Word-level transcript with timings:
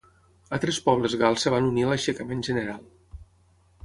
Altres 0.57 0.77
pobles 0.85 1.15
gals 1.23 1.45
es 1.51 1.53
van 1.55 1.67
unir 1.71 1.83
a 1.87 1.91
l'aixecament 1.91 2.41
general. 2.49 2.81